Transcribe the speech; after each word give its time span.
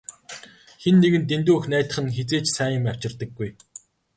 Хэн 0.81 0.95
нэгэнд 1.03 1.27
дэндүү 1.29 1.55
их 1.59 1.65
найдах 1.71 1.97
нь 2.03 2.13
хэзээ 2.15 2.41
ч 2.45 2.47
сайн 2.55 2.73
юм 2.79 2.85
авчирдаггүй. 2.91 3.49